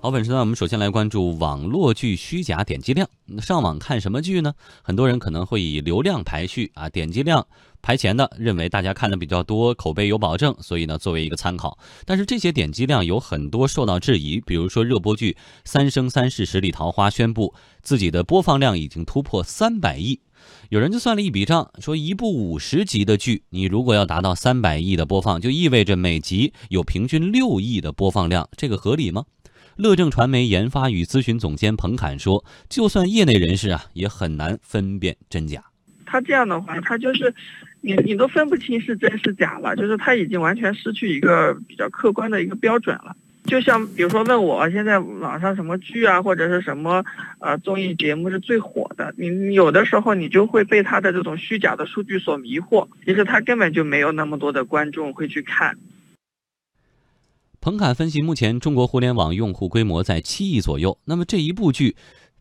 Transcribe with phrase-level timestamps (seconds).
[0.00, 3.08] 好，本时呢我们首先来关注网络剧虚假点击量。
[3.40, 4.54] 上网看什么剧呢？
[4.80, 7.44] 很多人可能会以流量排序啊，点击量
[7.82, 11.76] 排前的，认为大家看的比较多，口碑有保证，所以呢作为一个参考。
[12.06, 15.32] 但是这些点击量有很多受到质疑，比如说热播剧
[15.64, 17.52] 《三生三世十里桃花》宣布
[17.82, 20.20] 自己的播放量已经突破三百亿，
[20.68, 29.24] 有人就算了一笔账，说一部五十集的剧，你如果要达到三百亿的播放，就意味着每集有平均六亿的播放量，这个合理吗？
[29.78, 35.62] 乐正传媒研发与咨询总监彭侃说：“就算业内人士啊，也很难分辨真假。
[36.04, 37.32] 他这样的话，他就是
[37.80, 43.14] 你你都分不清是真是假了，就是他已经完全失去一个比较客观的一个标准了。
[43.44, 47.04] 就像比如说问我现在网上什么剧啊，或者是什么
[47.38, 55.78] 呃综艺节目是最火的，你有的时候你就会被他的这种虚假的数据所迷惑，其实他根本就没有那么多的观众会去看。”
[57.60, 60.96] 彭侃分析，目前中国互联网用户规模在七亿左右。
[61.06, 61.96] 那么这一部剧，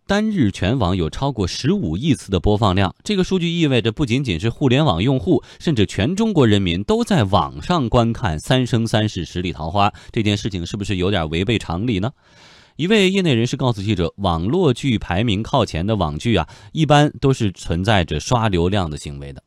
[0.06, 2.96] 单日全网有超过十五亿次的播放量。
[3.04, 9.90] 这个数据意味着，不仅仅是互联网用户，甚至全中国人民都在网上观看《三生三世十里桃花》。
[10.12, 12.12] 这件事情是不是有点违背常理呢？
[12.76, 19.42] 一位业内人士告诉记者，网络剧排名靠前的网剧啊，一般都是存在着刷流量的行为的。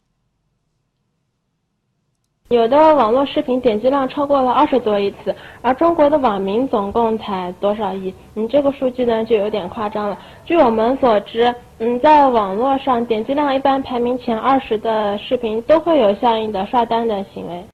[2.51, 8.13] 有的网络视频点击量超过了二十多亿次，而中国的网民总共才多少亿？
[8.35, 10.19] 你，这个数据呢就有点夸张了。
[10.45, 17.65] 据我们所知，嗯，在网络上点击量一般排名前二十的视频都会有相应的刷单的行为。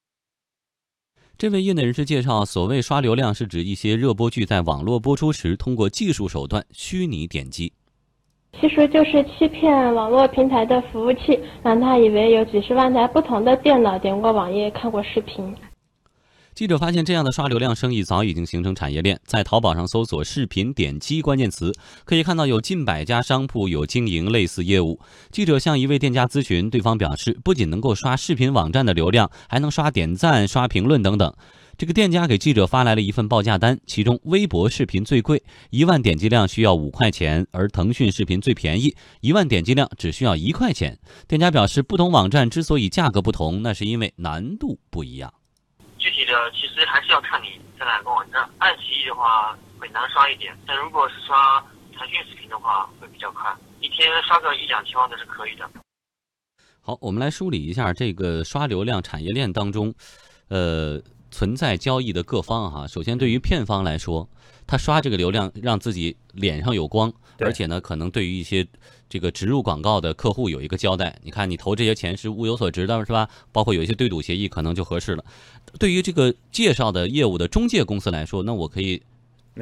[1.38, 7.72] 这位业内人士介绍，所谓刷流量是指一些热播剧在网络播出时，通过技术手段虚拟点击。
[8.60, 15.54] 其实就是欺骗网络平台的服务器，让他以为有几十万台不同的电脑点过网页、看过视频。
[16.54, 19.20] 记者发现，这样的刷流量生意早已经形成产业链。
[19.26, 21.70] 在淘宝上搜索“视频点击”关键词，
[22.06, 24.98] 可以看到有近百家商铺有经营类似业务。
[25.30, 31.30] 记者向一位店家咨询，对方表示，不仅能够刷视频网站的流量，还能刷点赞、刷评论等等。
[31.78, 40.98] 这个店家给记者发来了一份报价单，其中微博视频最贵，一万点击量需要五块钱；而腾讯视频最便宜，一万点击量只需要一块钱。
[41.28, 45.30] 店家表示，不同网站之所以价格不同，那是因为难度不一样。
[45.98, 48.48] 具体的其实还是要看你在哪个网站。
[48.56, 51.60] 爱奇艺的话会难刷一点，但如果是刷
[51.92, 55.68] 腾讯视频的话会比较快，一天刷个一两千万都是可以的。
[56.80, 59.94] 好，我们来梳理一下这个刷流量产业链当中，
[60.48, 60.98] 呃。
[61.36, 64.26] 存在交易的各方哈，首先对于片方来说，
[64.66, 68.66] 他刷这个流量让自己脸上有光，而且呢，可能对于一些
[69.06, 71.14] 这个植入广告的客户有一个交代。
[71.22, 73.28] 你看，你投这些钱是物有所值的，是吧？
[73.52, 75.22] 包括有一些对赌协议，可能就合适了。
[75.78, 79.02] 对于这个介绍的业务的中介公司来说，那我可以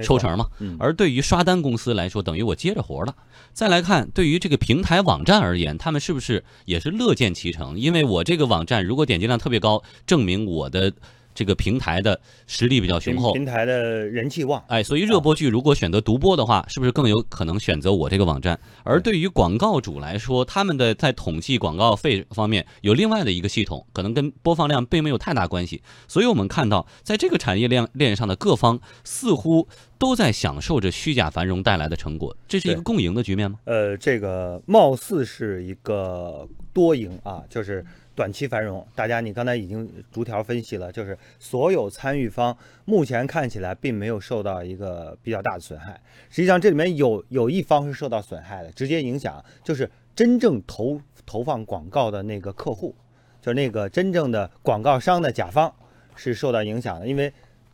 [0.05, 0.47] 抽成嘛。
[0.79, 3.17] 而对于刷单公司来说，等于我接着活了。
[3.53, 7.77] 再来看，对于这个平台网站而言，他们是不是也是乐见其成？
[7.77, 10.93] 因为我这个网站如果点击量特别高，证明我的。
[11.35, 18.59] 这个平台的实力比较雄厚，平台的人气旺，哎，所以热播剧如果选择独播的话，是不是更有可能选择我这个网站？
[18.85, 25.83] 而对于广告主来说，他们的在统计广告费方面有另外的一个系统，可能跟播放量并没有太大关系。
[26.07, 29.67] 所以我们看到，在这个产业链链上的各方似乎
[29.99, 33.59] 都在享受着虚假繁荣带来的成果，这是一个共赢的局面吗？
[33.65, 37.85] 呃，这个貌似是一个多赢啊，就是。
[38.15, 46.01] 短期繁荣，大家你刚才已经逐条分析了，就是所有参与方目前看起来并没有受到一个比较大的损害。
[46.31, 52.95] 实际上这里面有有一方是受到损害的，直接影响就是真正投投放广告的那个客户，
[53.43, 55.75] 就是那个真正的广告商的甲方
[56.15, 57.33] 是受到影响的，因为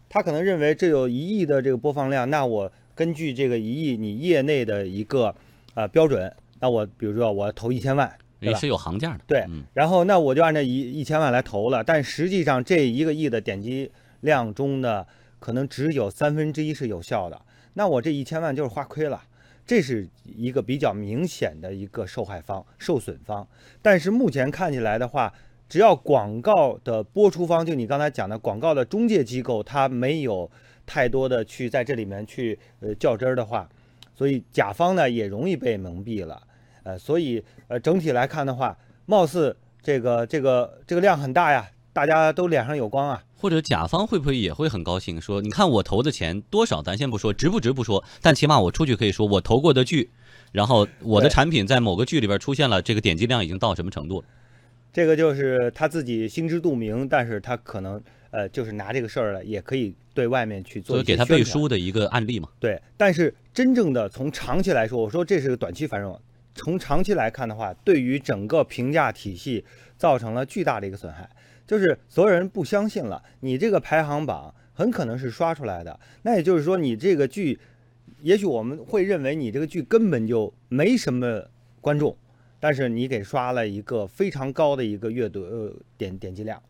[0.09, 5.35] 他可能认为这有一亿的这个播放量，那我根据这个一亿你业内的一个
[5.75, 8.11] 呃标准，那我比如说我投一千万。
[8.41, 13.91] 也是有行价的，对，然后那我就按照一一千万来投了，但实际上这一个亿的点击
[14.23, 15.07] 量中呢，
[15.39, 17.41] 可能只有三分之一是有效的，
[17.75, 19.23] 那我这一千万就是花亏了，
[19.67, 23.47] 这是一个比较明显的一个受害方、受损方。
[23.83, 25.33] 但是目前看起来的话，
[25.69, 30.51] 只要广告的播出方，就你刚才讲的广告的中介机构，它没有
[30.87, 33.69] 太多的去在这里面去呃较真儿的话，
[34.15, 36.43] 所以甲方呢也容易被蒙蔽了。
[36.83, 43.23] 呃，所以呃，整体来看的话，貌似这个这个这个量很大呀，大家都脸上有光啊。
[43.37, 50.11] 或者甲方会不会也会很高兴，说你看我投的钱多少，咱先不说值不值不说，但起码我出去可以说我投过的剧，
[50.53, 54.27] 然后我的产品在某个剧里边出现了，这个点击量已经到什么程度了？
[54.93, 62.49] 这个就是他自己心知肚明，但是他可能呃，就是拿这个事儿了，也可以对外面去做所以给他背书的一个案例嘛。
[62.59, 66.21] 对，但是真正的从长期来说，我说这是个短期繁荣，
[66.61, 69.65] 从长期来看的话，对于整个评价体系
[69.97, 71.29] 造成了巨大的一个损害，
[71.67, 77.59] 就是所有人不相信了，你这个排行榜很可能是刷出来的，那也就是说你这个剧，
[78.21, 81.43] 也许我们会认为你这个剧根本就没什么
[81.81, 82.15] 观众，
[82.59, 86.63] 但是你给刷了一个非常高的一个阅读呃点点击量，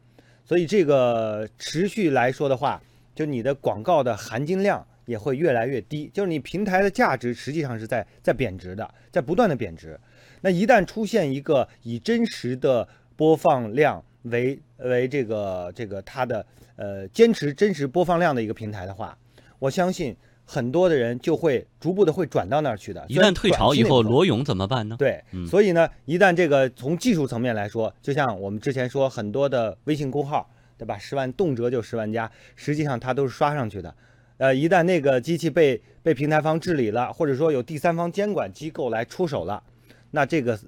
[0.45, 2.81] 所以这个持续来说的话，
[3.13, 9.99] 就你的广告的含金量也会越来越低，就是你平台的价值实际上是在在贬值的，在不断的贬值。
[10.41, 12.87] 那一旦出现一个以真实的
[13.17, 16.47] 播放量为为这个这个它的
[16.77, 19.19] 呃坚持真实播放量的一个平台的话，
[19.59, 23.05] 我相信很多的人就会逐步的会转到那儿去的。
[23.09, 24.95] 一旦退潮以后，罗勇怎么办呢？
[24.97, 30.49] 对，嗯所以呢，一旦这个从技术层面来说，就像我们之前说，很多的微信公号，
[30.79, 30.97] 对吧？
[30.97, 33.95] 十万动辄就十万加，实际上它都是刷上去的。
[34.41, 39.63] 呃，一旦那个机器被被平台方治理了，或者说有第三方监管机构来出手了，
[40.11, 40.59] 那这个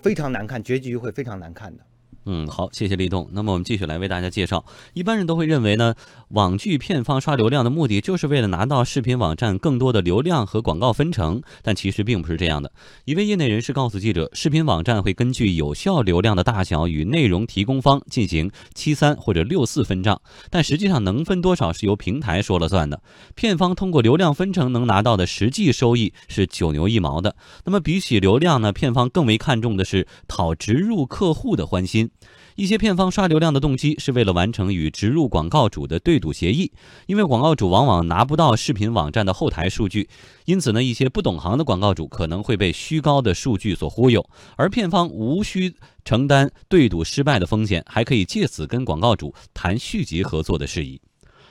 [0.00, 1.82] 非常难看，结局会非常难看的。
[2.30, 3.26] 嗯，好，谢谢立栋。
[3.32, 4.62] 那么我们继续来为大家介绍。
[4.92, 5.94] 一般人都会认为呢，
[6.28, 12.70] 网剧片方刷流量的目的就是为了拿到视频网站更多的流量和广告分成，但其实并不是这样的。
[13.06, 20.20] 一位业内人士告诉记者，视频网站会根据有效流量的大小与内容提供方进行七三或者六四分账，
[20.50, 23.00] 但实际上能分多少是由平台说了算的。
[23.36, 27.34] 片方通过流量分成能拿到的实际收益是九牛一毛的。
[27.64, 32.10] 那么比起流量呢，片方更为看重的是讨植入客户的欢心。
[32.58, 36.72] 一些片方刷流量的动机是为了完成与植入广告主的对赌协议，
[37.06, 40.08] 因为广告主往往拿不到视频网站的后台数据，
[40.44, 45.72] 因此呢，一些不懂行的广告主可能会被虚高的数据所忽悠，而片方无需
[46.04, 51.00] 承担对赌失败的风险，还可以借此跟广告主谈续集合作的事宜。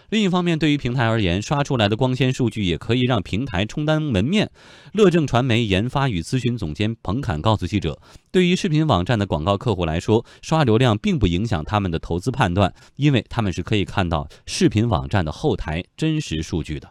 [0.09, 4.49] 另一方面，对于平台而言，刷出来的光纤数据也可以让平台充当门面。
[4.93, 7.99] 乐正传媒研发与咨询总监彭侃告诉记者，
[8.31, 16.89] 对于视频网站的广告客户来说，刷流量并不影响他们的投资判断，因为他们是可以看到视频网站的后台真实数据的。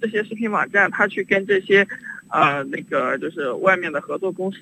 [0.00, 1.86] 这些视频网站，它去跟这些，
[2.28, 4.58] 呃，那个就是外面的合作公司，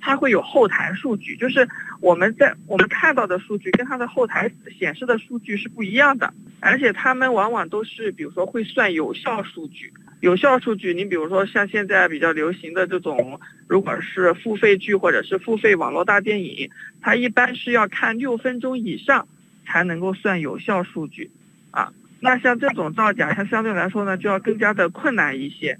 [0.00, 1.68] 它会有后台数据，就是
[2.00, 9.92] 我们在我们看到的数据跟它的后台显示的数据是不一样的，而且他们往往都是，比如说会算有效数据。
[10.20, 16.70] 有效数据，你比如说像现在比较流行的这种，如果是付费剧或者是付费网络大电影，
[17.00, 19.26] 它一般是要看六分钟以上
[19.64, 21.30] 才能够算有效数据，
[21.70, 21.92] 啊。
[22.20, 25.78] 那像这种造假，它相对来说呢，就要更加的困难一些。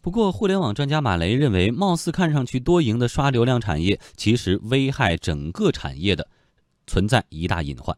[0.00, 6.28] 不过，互联网专家马雷认为，貌似看上去多赢的刷流量产业，其实危害整个产业的
[6.86, 7.96] 存在一大隐患。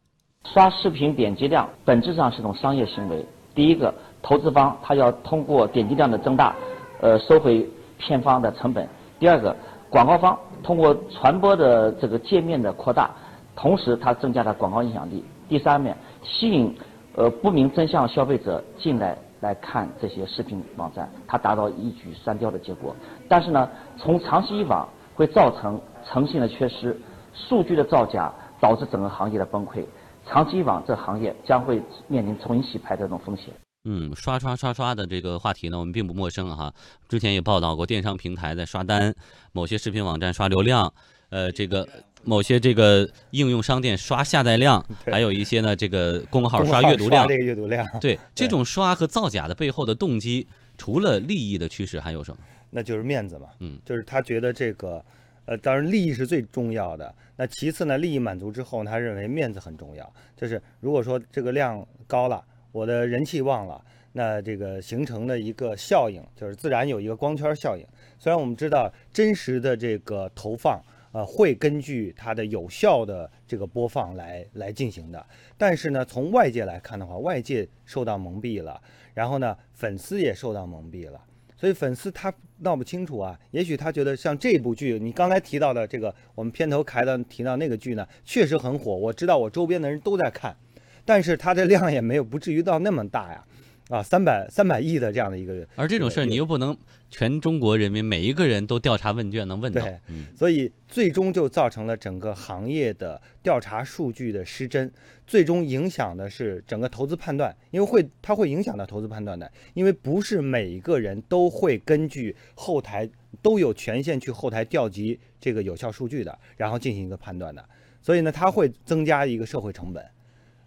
[0.49, 3.25] 刷视频点击量本质上是种商业行为。
[3.55, 6.55] 第一个，投资方他要通过点击量的增大，
[7.01, 8.85] 呃，收回片方的成本；
[9.19, 9.55] 第二个，
[9.89, 13.11] 广告方通过传播的这个界面的扩大，
[13.55, 16.75] 同时它增加了广告影响力；第三面，吸引
[17.15, 22.97] 呃不明真相消费者进来来看这些视频网站，它达到一举三雕的结果。
[23.29, 26.99] 但是呢，从长期以往会造成诚信的缺失，
[27.35, 29.85] 数据的造假，导致整个行业的崩溃。
[30.31, 33.47] 长期以往，这行业将会面临重新洗牌的这种风险。
[33.85, 36.73] 嗯，刷刷刷刷的这个话题呢，我们并不陌生哈。
[37.09, 39.13] 之前也报道过，电商平台在刷单，
[39.53, 40.93] 某些视频网站刷流量，
[41.31, 41.89] 呃，这个
[42.23, 47.37] 某些这个应用商店刷下载量，还有一些呢，这个公号刷阅读量这。
[47.37, 52.39] 个阅读量，对， 这种刷和造假的背后的动机，除了利益的驱使，还有什么？
[52.71, 55.05] 那就是面子嘛，嗯，就是他觉得这个，
[55.47, 57.15] 呃，当然利益是最重要的。
[57.37, 60.13] 那其次呢，利益满足之后，他认为面子很重要。
[60.37, 67.85] 就是如果说这个量高了，我的人气旺了，那这个形成的一个效应，就是自然有一个光圈效应。
[68.19, 70.81] 虽然我们知道真实的这个投放，
[71.13, 75.27] 呃，会根据它的有效的这个播放来来进行的，
[75.59, 78.81] 但是呢，从外界来看的话，外界受到蒙蔽了，
[79.15, 81.21] 然后呢，粉丝也受到蒙蔽了。
[81.61, 90.57] 所以粉丝他闹不清楚啊，也许他觉得像这部剧，你刚才提到的这个，我们片头开的提到那个剧呢，确实很火，我知道我周边的人都在看，
[91.05, 93.45] 但是它的量也没有不至于到那么大呀，
[93.91, 96.77] 啊，三百三百亿的这样的一个人，而这种事儿，你又不能
[97.11, 99.99] 全中国人民每一个人都调查问卷能问到对。
[100.07, 104.89] 嗯，所以最终就造成了整个行业的调查数据的失真，
[105.27, 113.11] 最终影响的是整个投资判断，因为会它会影响到投资判断的，因为不是每一个人都会根据后台
[113.43, 117.69] 都有权限去后台调集这个有效数据的，然后进行一个判断的。
[118.01, 120.07] 所以呢，它会增加一个社会成本，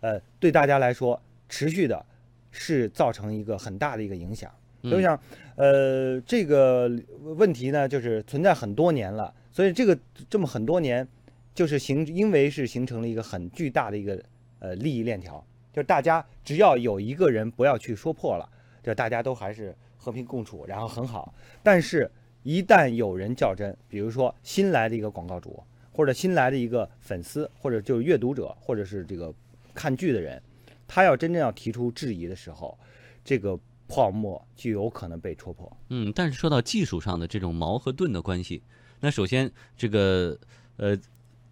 [0.01, 2.05] 呃，对大家来说，持续的
[2.53, 4.49] 是造成一个很大的一个影响。
[4.83, 5.19] 所以想，
[5.55, 6.91] 呃，这个
[7.21, 9.97] 问题呢，就是存在很多年了，所以这个
[10.29, 11.07] 这么很多年，
[11.55, 14.21] 就是形因为是形成了一个很巨大的一个
[14.59, 15.41] 呃利益链条，
[15.71, 18.49] 就是大家只要有一个人不要去说破了，
[18.83, 21.33] 就大家都还是和平共处，然后很好。
[21.63, 22.11] 但是，
[22.43, 29.33] 一旦有人较真，比如说新来的一个广告主，或者新来的一个粉丝，或者就是阅读者，或者是这个
[29.73, 30.41] 看剧的人，
[30.87, 32.77] 他要真正要提出质疑的时候，
[33.23, 33.59] 这个。
[33.85, 35.69] 泡沫就有可能被戳破。
[35.89, 38.63] 嗯，但是说到技术上的这种矛和盾的关系，
[39.01, 40.39] 那首先这个
[40.77, 40.97] 呃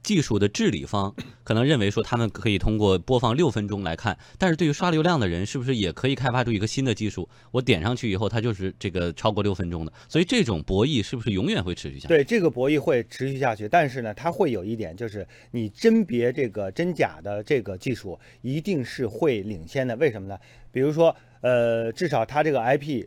[0.03, 7.27] 技术的治理方 可能认为说他们可以通过播放六分钟来看，但是对于刷流量的人，是不是也可以开发出一个新的技术？
[7.51, 9.93] 我点上去以后，它就是这个超过六分钟的。
[10.07, 12.07] 所以这种博弈是不是永远会持续下去？
[12.07, 19.95] 对，这个博弈会持续下去，但是呢，它会有一点，就是你甄别这个真假的这个技术一定是会领先的。
[19.97, 20.37] 为什么呢？
[20.71, 21.15] 比如说。
[21.43, 23.03] 呃，至少它这个 IP，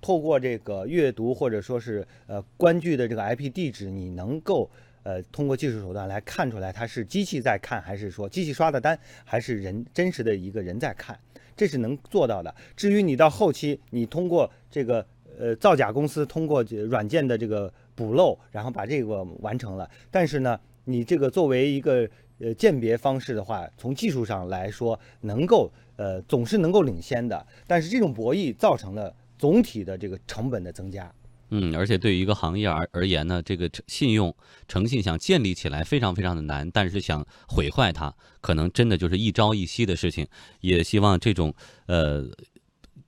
[0.00, 4.68] 透过这个阅读或者说是呃观剧的这个 IP 地址，你能够
[5.06, 11.16] 呃通过技术手段来看出来它是机器在看，还是说机器刷的单，还是人真实的一个人在看，
[11.56, 12.52] 这是能做到的。
[12.76, 15.06] 至于你到后期，你通过这个
[15.38, 22.08] 呃造假公司通过软件的这个补漏，然后把这个完成了，但是呢，你这个作为一个
[22.40, 25.70] 呃鉴别方式的话，从技术上来说能够。
[25.98, 31.10] 呃，总是能够领先的，但是这种博弈造成了总体的这个成本的增加。
[31.50, 34.34] 嗯，而且对于一个行业而而言呢，这个信用
[34.66, 40.26] 诚信想建立起来非常非常的难，但是想毁坏它，可能真的就是一朝一夕的事情。
[40.60, 41.54] 也希望这种
[41.86, 42.24] 呃，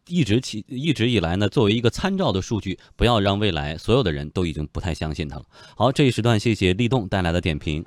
[0.06, 5.44] 一直起一直以来呢，作为一个参照的数据，不要让未来所有的人都已经不太相信它了。
[5.76, 7.84] 好，这一时段谢谢立栋带来的点评。